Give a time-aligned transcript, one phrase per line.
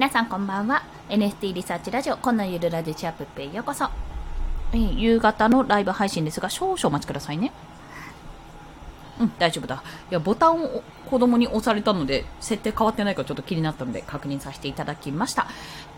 [0.00, 0.82] 皆さんこんばんは。
[1.10, 3.84] NFT リサーチラジオ、こんなゆるラジチアップペへようこそ。
[4.72, 7.52] え夕方のライブ配信ですが、少々お待ちくださいね。
[9.20, 9.82] うん、大丈夫だ。
[10.10, 15.48] いや、ボタンを子供に押されたので、設定変わってないかちょっと気になったので、確認させていただきました。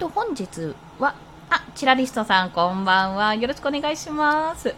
[0.01, 1.15] と、本日は、
[1.49, 3.37] あ、チラリストさん、こんばんは。
[3.37, 4.75] よろしくお願いします。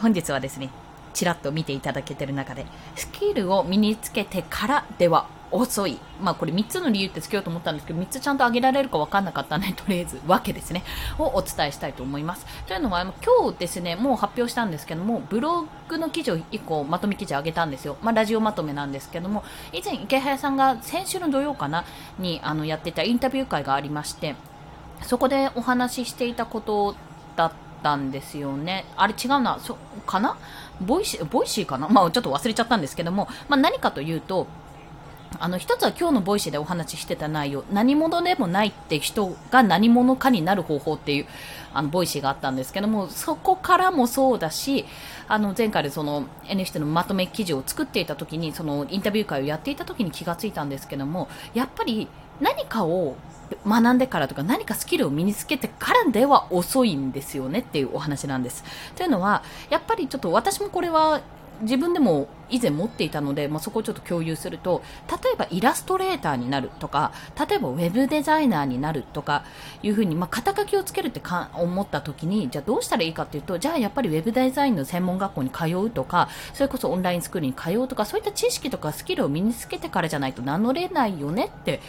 [0.00, 0.70] 本日はですね、
[1.12, 5.98] ちらっと見ていただけてる中で、スキルを身につけてからでは遅い。
[6.20, 10.82] まあこれ3つの理由ってつけようと思ったんですけど、3つちゃんと挙げられるか分かんなかったね、 とりあえず、わけですね。
[11.18, 12.46] をお伝えしたいと思います。
[12.66, 17.96] というのは、今日ですね、もう発表したんですけども、ブログの記事を1個まとめ記事上げたんですよ。
[18.02, 21.84] まあラジオまとめなんですけども、以前池早さんが先週の土曜かな、
[22.18, 24.36] にあのやってたインタビュー会がありまして、
[25.02, 26.94] そこでお話ししていたこと
[27.36, 28.84] だったんですよね。
[28.96, 29.76] あれ違うな、そ
[30.06, 30.36] かな？
[30.80, 31.88] Voicy、Voicyかな？
[31.88, 34.46] まあちょっと忘れちゃったんですけども、まあ何かというと、
[35.38, 41.26] あの、一つは今日の Voicyでお話ししてた内容、何者でもないって人が何者かになる方法っていう、
[41.74, 44.84] あの、 Voicyがあったんですけども、そこからもそうだし、
[45.28, 52.08] あの、前回でその NFT のまとめ記事を作っていた時に、そのインタビュー回をやっていた時に気がついたんですけども、やっぱり
[52.40, 53.16] 何かを
[53.66, 58.64] 学んでからとか何かスキルを身につけてからでは遅いんですよねっていうお話なんです。
[58.96, 61.20] というのは、やっぱりちょっと私もこれは
[61.62, 67.12] 自分でも以前持っていたので、まあ、そこをちょっと共有すると、例えばイラストレーターになるとか、
[67.48, 69.44] 例えばウェブデザイナーになるとか
[69.82, 81.80] いうふうに、まあ、肩書きをつけるってか思った時に、じゃあどうしたらいいかっていうと、じゃあやっぱりウェブデザインの専門学校に通うとか、それこそオンラインスクールに通うとか、そういった知識とかスキルを身につけてからじゃないと名乗れないよねって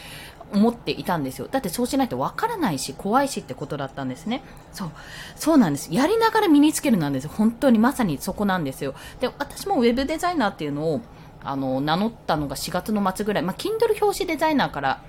[0.54, 1.48] 思っていたんですよ。
[1.50, 4.44] だってそうしないとわからないし、怖いしってことだったんですね。
[4.72, 4.92] そう。
[5.36, 5.94] そうなんです。
[5.94, 7.28] やりながら身につけるなんです。
[7.28, 8.94] 本当にまさにそこなんですよ。
[9.20, 11.02] で、私もウェブデザイナーっていうのを、
[11.44, 13.44] あの、名乗ったのが4月の末ぐらい。
[13.44, 15.02] まあ、Kindle 表紙デザイナーから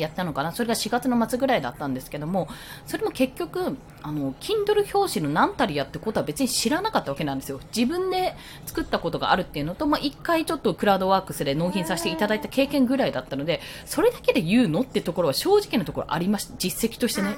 [0.00, 0.52] やったのかな？
[0.52, 2.48] それが4月の末ぐらいだったんですけども、
[2.86, 7.60] それも結局、あの、Kindle 表紙の何たりやってことは別に知らなかったわけなんですよ。
[7.74, 8.34] 自分で
[8.66, 16.54] 作ったことがあるっていうのと、まあ、一回ちょっとクラウドワークスで納品させていただいた経験ぐらいだったので、それだけで言うのってところは正直なところありました。
[16.58, 17.36] 実績としてね。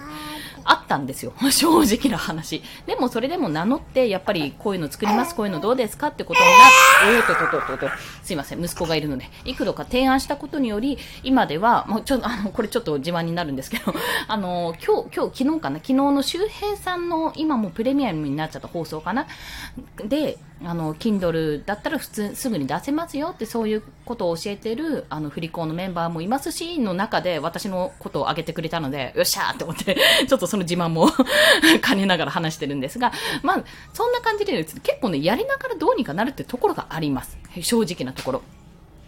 [0.65, 1.33] あったんですよ。
[1.51, 2.63] 正直な話。
[2.87, 13.95] でもそれでも名乗って、やっぱりこういうの作ります、こういうのどうですかってことになって、おーととととと、すいません、息子がいるので、幾度か提案したことにより、今では、もうちょっと、あの、これちょっと自慢になるんですけど、
[14.29, 19.27] あの、今日、今日、昨日かな、昨日の周平さんの、今もプレミアムになっちゃった放送かな、
[20.05, 29.97] で、あの、Kindle だったら普通、すぐに出せますよって、そういうことを教えてる、あの、振り子のメンバーもいますし、の中で私のことを挙げてくれたので、よっしゃーって思って、
[30.29, 31.09] ちょっとその自慢も
[31.83, 33.13] 兼ねながら話してるんですが、
[33.43, 37.39] まあ、そんな感じで、結構ね、やりながらどうにかなるってところがあります。
[37.63, 38.43] 正直なところ。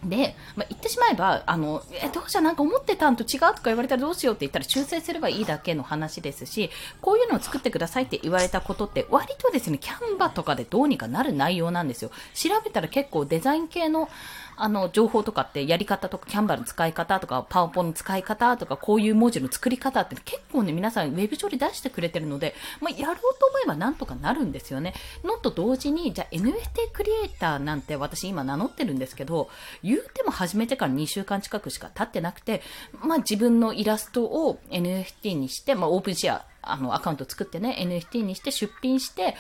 [0.05, 6.71] で、まあ、言ってしまえば、あの、え、どうじゃなんか思ってたんと違うとか言われたらどうしようって言ったら修正すればいいだけの話ですし、
[7.01, 12.11] こういうのを作ってくださいって言われたことって割とですね、キャンバとかでどうにかなる内容なんですよ。
[12.35, 14.09] 調べたら結構デザイン系の
[14.57, 24.95] あの、情報とかってやり方とか、キャンバーの使い方とか、パワポの使い方とか、こういう文字の作り方って結構ね、皆さんウェブ上で出してくれてるので、まあ、やろうと思えばなんとかなるんですよね。
[25.25, 29.49] のと同時に、じゃあ NFT クリエイターなんて私今名乗ってるんですけど、
[29.83, 32.63] 言うても始めてから2週間近くしか経ってなくて、
[33.01, 39.35] まあ、自分のイラストを NFT にして、まあ、オープンシェア、あの、アカウント作ってね、NFT にして出品して、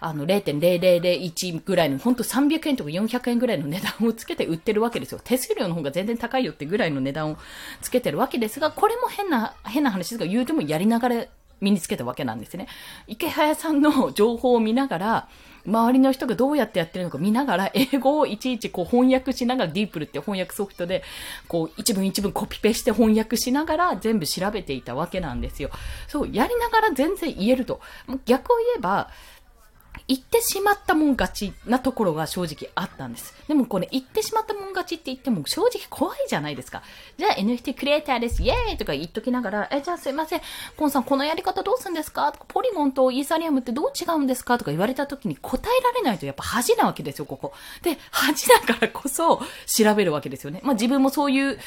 [0.00, 5.20] あの、0.0001ぐらいの、ほんと300円とか400円ぐらいの値段をつけて売ってるわけですよ。
[5.22, 7.36] 手数料の方が全然高いよってぐらいの値段を
[7.80, 11.26] つけてるわけですが、これも変な、変な話ですが、言うてもやりながら
[11.60, 12.66] 身につけたわけなんですね。
[13.06, 15.28] 池早さんの情報を見ながら、
[15.66, 21.02] 周りの人がどうやってやってるのか見ながら、英語をいちいちこう翻訳しながら、ディープルって翻訳ソフトで、
[21.48, 25.70] こう一文一文コピペして翻訳しながら全部調べていたわけなんですよ。
[26.06, 27.80] そう、やりながら全然言えると。
[28.26, 29.10] 逆を言えば、
[30.06, 33.34] 言ってしまったもん勝ちなところが正直あったんです。
[33.48, 36.82] でもこれ言ってしまったもん勝ちって言っても正直怖いじゃないですか。
[37.16, 40.40] じゃあ NFT クリエイターです、イエーイとか言っときながら、え、じゃあすいません、
[40.76, 42.32] ポンさんこのやり方どうするんですか？
[42.32, 44.58] とか、ポリゴンとイーサリアムってどう違うんですか？
[44.58, 47.54] とか言われた時に答えられないとやっぱ恥なわけですよ、ここ。
[47.82, 50.60] で、恥だからこそ調べるわけですよね。
[50.62, 51.58] まあ自分もそういう、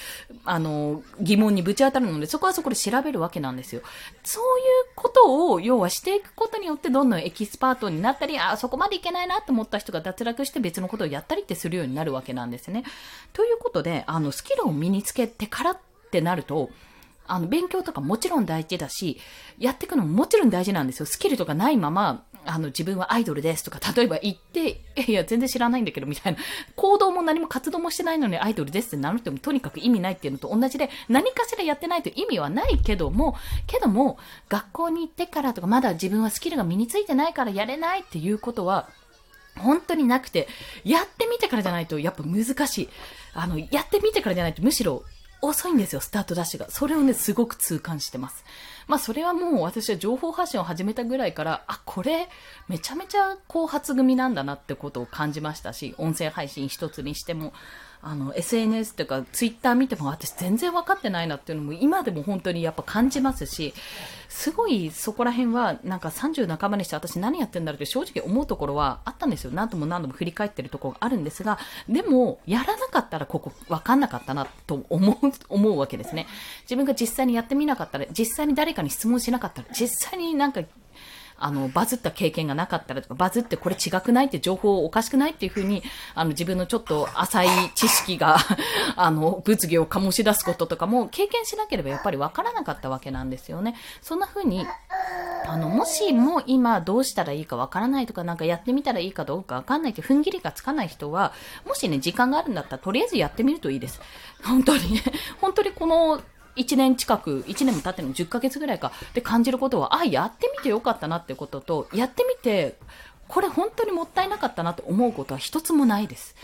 [0.45, 3.81] あの、疑問にぶち当たるので、そこはそこで調べるわけなんですよ。
[4.23, 12.83] そういうことを、要はしていくことによってどんどんエキスパートになったり、あ、そこまでいけないなと思った人が脱落して別のことをやったりってするようになるわけなんですね。
[13.33, 15.77] ということで、あの、スキルを身につけてからっ
[16.11, 16.69] てなると、
[17.27, 19.19] あの、勉強とかもちろん大事だし、
[19.59, 21.05] やっていくのももちろん大事なんですよ。
[21.05, 26.39] スキルとかないまま、あの、自分はアイドルですとか、 例えば言って、いや、全然知らないんだけど、みたいな。
[26.75, 33.35] 行動も何も活動もしてないのにアイドルですって名乗ってもとにかく意味ないっていうのと同じで、何かしらやってないと意味はないけども、
[33.67, 34.17] けども、
[34.49, 38.89] 学校に行ってからとか、まだ自分はスキルが身についてないからやれないっていうことは、
[39.57, 40.47] 本当になくて、
[40.83, 42.89] やってみてからじゃないとやっぱ難しい。
[43.33, 45.03] あの、やってみてからじゃないとむしろ
[45.41, 46.69] 遅いんですよ、スタートダッシュが。
[46.69, 48.43] それをね、すごく痛感してます。
[48.87, 52.29] まあそれはもう私は情報発信を始めたぐらいから、あ、これ
[52.67, 57.53] めちゃめちゃ後発組なんだなってことを感じましたし、音声配信一つにしても、
[58.01, 63.73] あの、SNS とかツイッター見ても私全然分かってないなっていうのも今でも本当にやっぱ感じますし、
[64.29, 69.51] すごいそこら辺はなんか30半ばにして私何やってんだろうって正直思うところはあったんですよ。
[69.51, 71.57] 何度も何度も振り返ってるところがあるんですが、
[71.89, 76.27] でもやらなかったらここ分かんなかったなと思う、思うわけですね。
[76.63, 80.61] 自分が実際にやってみなかったら、実際に誰かに質問しなかったら、実際になんか
[81.39, 85.83] あの、バズった経験がなかったらとか、バズってこれ違くないって情報おかしくないっていうふうに、
[86.15, 88.37] あの、自分のちょっと浅い知識が
[88.95, 93.75] あの、物議を醸し出すこととかも経験しなければやっぱりわからなかったわけなんですよね。
[94.01, 94.65] そんなふうに、
[95.45, 101.33] あの、もしも今どうしたらいいかわからないとか、なんかやってみたらいいかどうかわかんないって踏ん切りがつかない人は、
[101.67, 104.01] もしね、時間があるんだったらとりあえずやってみるといいです。
[104.43, 105.03] 本当にね、
[105.39, 106.19] 本当にこの、
[106.57, 112.77] 1年近く、1年も経っての10ヶ月ぐらいかで感じることは、あ、やってみてよかったなってことと、やってみて、
[113.27, 116.35] これ本当にもったいなかったなと思うことは一つもないです。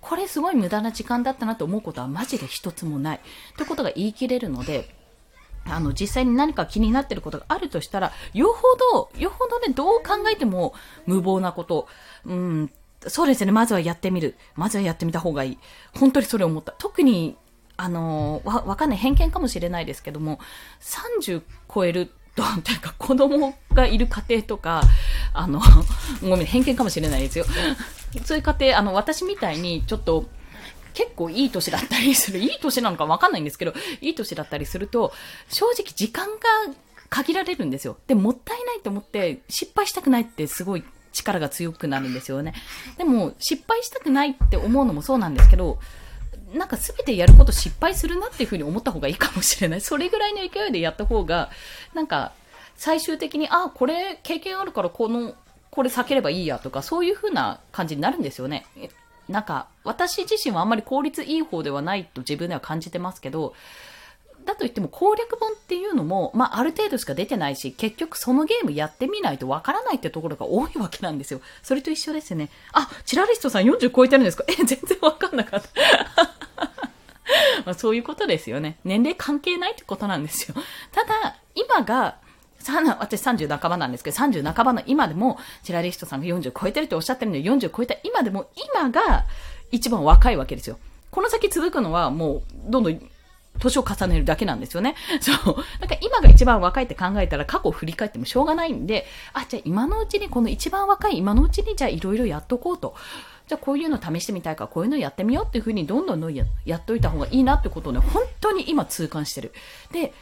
[0.00, 3.20] これすごい無駄な時間だったなと思うことはマジで一つもない。
[3.56, 4.94] ということが言い切れるので、
[5.66, 8.62] あの、実際に何か気になってることがあるとしたら、よほ
[8.94, 10.74] ど、よほどね、どう考えても
[11.06, 11.86] 無謀なこと、
[12.24, 12.70] うん、
[13.06, 14.36] そうですね、まずはやってみる。
[14.54, 15.58] まずはやってみた方がいい。
[15.94, 16.72] 本当にそれ思った。
[16.78, 17.36] 特に
[17.82, 20.38] あのわ、わかんない、偏見かもしれないですけども、
[20.82, 21.40] 30
[21.74, 24.82] 超えると、というか子供がいる家庭とか、
[25.32, 25.62] あの、
[26.20, 27.46] ごめん、偏見かもしれないですよ。
[28.26, 30.28] そういう家庭、あの、私みたいに、ちょっと、
[30.92, 32.40] 結構いい年だったりする。
[32.40, 33.72] いい年なのかわかんないんですけど、
[34.02, 35.14] いい年だったりすると、
[35.48, 36.34] 正直時間が
[37.08, 37.96] 限られるんですよ。
[38.06, 42.52] で、もったいないと思って、失敗したくないってすごい力が強くなるんですよね。
[42.98, 45.78] でも、失敗したくないって思うのもそうなんですけど、
[46.52, 49.80] なんか全てやること失敗するなっていうふうに思った方がいいかもしれない。
[49.80, 51.50] それぐらいの勢いでやった方が、
[51.94, 52.32] なんか、
[52.76, 55.34] 最終的に、あ、これ経験あるからこの、
[55.70, 58.66] これ避ければいいやとか、そういうふうな感じになるんですよね。
[59.28, 63.54] なんか、私自身はあんまり効率いい方ではないと自分では感じてますけど、
[64.44, 71.40] だと言っても攻略本っていうのも、まあ、ある程度しか出てないし、結局そのゲームやってみないとわからないってところが多いわけなんですよ。
[71.62, 72.48] それと一緒ですね。
[72.72, 74.44] あ、チラリストさん40超えてるんですか？
[74.48, 75.68] え、全然わかんなかった。
[77.64, 78.78] まあそういうことですよね。
[78.84, 80.54] 年齢関係ないってことなんですよ。
[80.92, 82.16] ただ、今が、
[82.62, 89.24] 私30半ばなんですけど、30半ばの今でも、チラリストさんが40超えてるっておっしゃってるので、40超えた今でも、今が
[89.70, 90.78] 一番若いわけですよ。
[91.10, 93.00] この先続くのはもう、どんどん
[93.60, 94.96] 年を重ねるだけなんですよね。
[95.20, 95.56] そう。
[95.78, 102.94] なんか今が一番若いって考えたら過去を振り返ってもしょうがないんで、あ、じゃあ今のうちにこの一番若い今のうちにじゃあいろいろやっとこうと。
[103.50, 109.52] じゃあこういうの試してみたいからこういうのやってみようっていうふうにどんどんややっといた方がいいなってことをね、本当に今痛感してる。
[109.90, 110.12] で、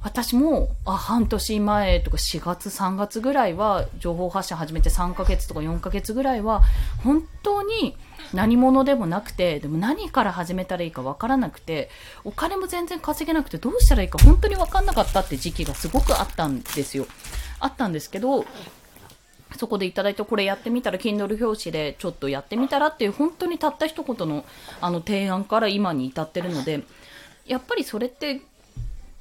[0.00, 6.62] 私も、あ、半年前とか4月、3月ぐらいは、情報発信始めて3ヶ月とか4ヶ月ぐらいは、
[7.04, 7.94] 本当に
[8.32, 11.90] 何者でもなくて、でも何から始めたらいいかわからなくて、
[12.24, 17.06] お金も全然稼げなくてどうしたらいいか本当にわかんなかったって時期がすごくあったんですよ。
[17.60, 18.46] あったんですけど、
[19.56, 24.44] そこでいただいてこれやってみたら Kindle 表紙でちょっとやってみたらっていう本当にたった一言の
[24.80, 26.82] あの提案から今に至ってるので
[27.46, 28.42] やっぱりそれって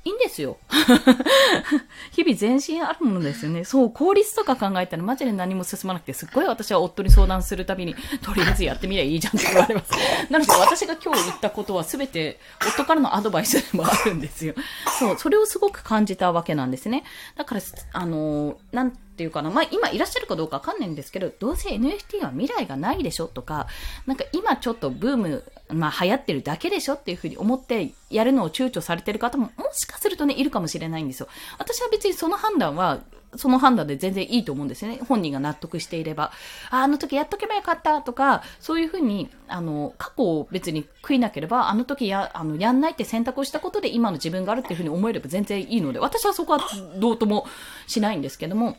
[0.07, 0.57] いいんですよ。
[2.11, 3.65] 日々前進あるものですよね。
[3.65, 9.91] そう、効率とか考えたらマジで何も進まなくて、すっごい私は夫に相談するたびに、とりあえずやってみりゃいいじゃんって言われます。
[10.31, 14.53] なので私が今日言ったことは全て夫からのアドバイスでもあるんですよ。
[14.97, 17.03] そう、それをすごく感じたわけなんですね。
[17.35, 17.61] だから、
[17.91, 23.67] あの、なんていうかな、まあ今いらっしゃるかどうかわかんないんですけど、どうせ NFT は未来がないでしょとか、
[24.05, 31.27] なんか今ちょっとブーム、まあ流行ってるだけでしょっていうふうに思ってやるのを躊躇されてる方ももしかするとね、いるかもしれないんですよ。
[31.59, 33.00] 私は別にその判断は
[33.36, 35.00] その判断で全然いいと思うんですよね。
[35.07, 36.31] 本人が納得していれば。
[36.69, 46.59] あ、あの時やっとけばよかったとか、そういうふうに、あの、過去を別に悔いなければ、あの時や、あの、やんないって選択をしたことで今の自分があるっていうふうに思えれば全然いいので、私はそこは
[46.97, 47.45] どうとも
[47.86, 48.77] しないんですけども、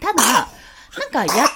[0.00, 0.48] ただ、
[1.12, 1.48] なんかやっ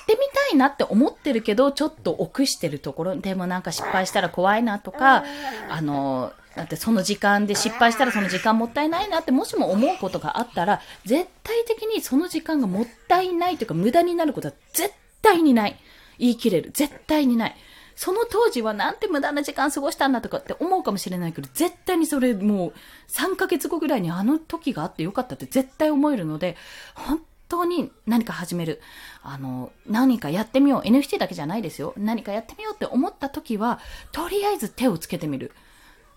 [0.49, 5.25] たいなって思ってるけど、ちょっと臆してるところ、でもなんか失敗したら怖いなとか、
[5.69, 15.77] あの、だってその時間で失敗したらその時間もったいないなってもしも思うことがあったら、絶対的にその時間がもったいないというか無駄になることは絶対にない。
[16.19, 16.71] 言い切れる。
[16.73, 17.57] 絶対にない。
[17.95, 22.73] その当時はなんて無駄な時間過ごしたんだとかって思うかもしれないけど、絶対にそれもう
[23.09, 26.57] 3ヶ月後ぐらいにあの時があってよかったって絶対思えるので、
[26.95, 28.81] 本当に何か始める。
[29.23, 30.89] あの、何かやってみよう。
[30.89, 31.95] NFT だけじゃないですよ。
[31.97, 33.81] 何かやってみようって思った時は、
[34.13, 35.53] とりあえず手をつけてみる。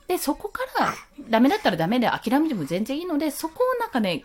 [0.08, 0.94] で、そこから
[1.30, 4.24] ダメだったらダメで諦めても全然いいので、そこをなんかね、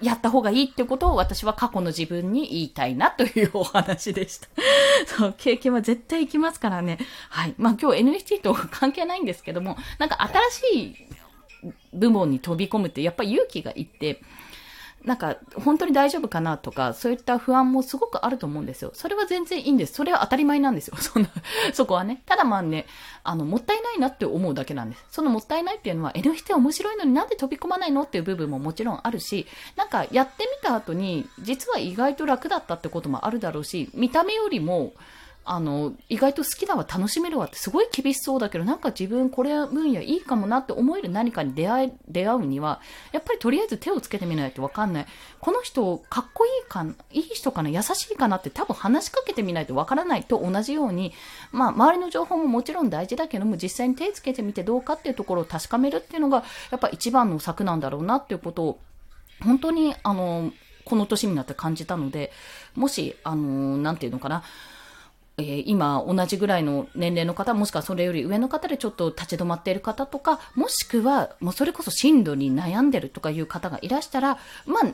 [0.00, 4.48] やった方がいいってことを私は過去の自分に言いたいなというお話でした。
[5.06, 6.98] そう、経験は絶対行きますからね。
[7.30, 7.54] はい。
[7.56, 10.96] まあ今日 NFT と関係ないんですけども、なんか新しい
[11.94, 14.20] 部門に飛び込むってやっぱり勇気がいって、
[15.06, 18.90] なんか、本当に大丈夫かなとか、そういった不安もすごくあると思うんですよ。
[18.92, 19.94] それは全然いいんです。
[19.94, 20.96] それは当たり前なんですよ。
[21.00, 21.28] そんな、
[21.72, 22.22] そこはね。
[22.26, 22.86] ただまあね、
[23.22, 25.04] あの、もったいないなって思うだけなんです。
[25.10, 29.46] そのもったいないっていうのは、NFT 面白いのになんで飛び込まないのっていう部分ももちろんあるし、
[29.76, 34.92] なんかやってみた後に、実は意外と楽だったってこともあるだろうし、見た目よりも、
[35.48, 42.80] あの、意外と好きだわ、楽しめるわってすごい厳しそうだけど、なんか自分これ分野いいかもなって思える何かに出会い、出会うには、
[43.12, 45.06] やっぱりとりあえず手をつけてみないとわかんない。
[45.40, 51.12] この人、かっこいいかいい人かな優しいかなって多分話しかけてみないとわからないと同じように、
[51.52, 58.80] まあ、周りの情報ももちろん大事だけども、実際に手つけてみてどうかっていうところを確かめるっていうのが、やっぱ一番の策なんだろうなっていうことを、
[59.44, 60.52] 本当に、あの、
[60.86, 62.32] この年になって感じたので、
[62.74, 64.44] もし、あの、なんていうのかな、
[65.38, 74.84] えー、今同じぐらいの年齢の方、もしくはそれより上の方でちょっと立ち止まっている方とか、もしくはもうそれこそ進路に悩んでるとかいう方がいらしたら、まあ、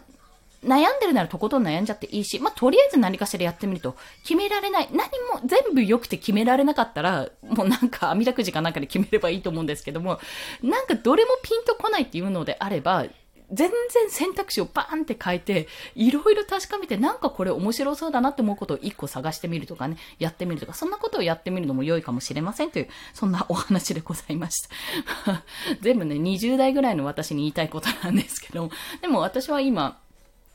[0.65, 4.89] 悩んでるならとことん悩んじゃっていいし、まあ、とりあえず何かしらやってみると、決められない。
[4.93, 10.21] 何も全部良くて決められなかったら、もうなんか網だくじかなんかで決めればいいと思うんですけども、
[10.63, 13.07] なんかどれもピンとこないっていうのであれば、
[13.53, 25.45] 全然選択肢をバーンって変えて、いろいろ確かめて、なんかこれ面白そうだなって思うことを一個探してみるとかね、やってみるとか、そんなことをやってみるのも良いかもしれませんという、そんなお話でございました。
[25.83, 29.99] 全部ね、20代ぐらいの私に言いたいことなんですけど、でも私は今、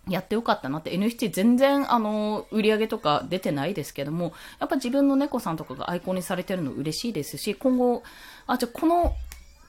[0.10, 8.04] やってよかったなって NFT 全然あの売り上げとか出てないですけどもやっぱ自分の猫さんとかがアイコンにされてるの嬉しいですし今後
[8.48, 9.13] あじゃあこの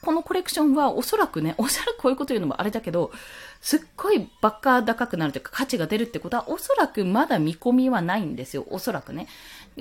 [0.02, 3.10] このコレクションはおそらくね、 おそらくこういうこと言うのもあれだけど、
[3.60, 8.66] すっごいバカ高くなるというか価値が出るってことはおそらくまだ見込みはないんですよ。
[8.70, 9.26] おそらくね。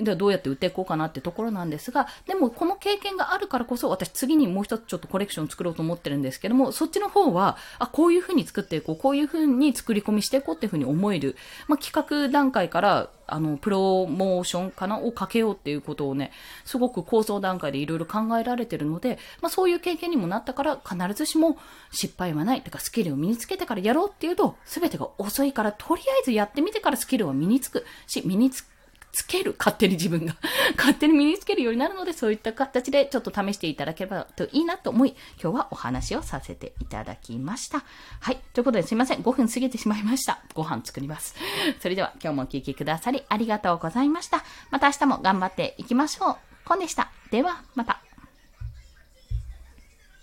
[0.04, 11.36] でどうやって売っていこうかなってところなんですが、でもこの経験があるからこそ私次にもう一つちょっとコレクション作ろうと思ってるんですけども、そっちの方は、あ、こういう風に作っていこう、こういう風に作り込みしていこうっていう風に思える。
[11.68, 16.32] まあ、企画段階からあの、プロモーションかなをかけようっていうことをね、
[16.66, 21.58] すごく構想段階でいろいろ考えられてるので、まあそういう経験にもなったから必ずしも
[21.92, 22.62] 失敗はない。
[22.62, 28.68] てかスキルを身につけてからやろうっていうと、すべてが遅いから、とりあえずやってみてからスキルは身につくし、身につく
[29.12, 29.56] つける。
[29.58, 30.36] 勝手に自分が。
[30.78, 37.84] 勝手に身につけるようになるので、そういった形でちょっと試していただければといいなと思い、今日はお話をさせていただきました。
[38.20, 38.38] はい。
[38.54, 39.20] ということですいません。
[39.20, 40.40] 5分過ぎてしまいました。
[40.54, 41.36] ご飯作ります。
[41.82, 44.44] それでは今日もお聴きくださりありがとうございました。
[44.72, 46.38] また明日も頑張っていきましょう。
[46.66, 47.12] コンでした。
[47.32, 48.07] では、また。